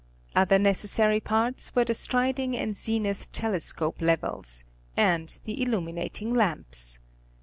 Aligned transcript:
Other 0.35 0.57
necessary 0.57 1.19
parts 1.19 1.75
were 1.75 1.85
the 1.85 1.93
striding 1.93 2.57
and 2.57 2.75
zenith 2.75 3.31
telescope 3.31 4.01
levels, 4.01 4.63
and 4.97 5.37
the 5.43 5.61
illuminating 5.61 6.33
lamps. 6.33 6.97